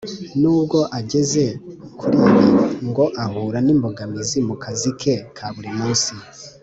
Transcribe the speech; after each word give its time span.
N’ubwo 0.41 0.79
ageze 0.99 1.43
kuri 1.99 2.17
ibi, 2.29 2.47
ngo 2.87 3.03
ahura 3.23 3.57
n’imbogamizi 3.65 4.37
mu 4.47 4.55
kazi 4.63 4.89
ke 4.99 5.15
ka 5.37 5.47
buri 5.55 5.71
munsi. 5.77 6.11